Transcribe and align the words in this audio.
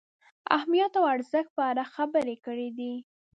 اهمیت 0.55 0.91
او 0.99 1.05
ارزښت 1.13 1.49
په 1.57 1.63
اړه 1.71 1.83
خبرې 1.95 2.35
کړې 2.45 2.69
دي. 2.77 2.93